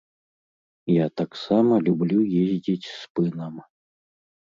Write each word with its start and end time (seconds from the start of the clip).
Я 0.93 1.05
таксама 1.21 1.73
люблю 1.89 2.19
ездзіць 2.47 2.91
спынам. 3.01 3.65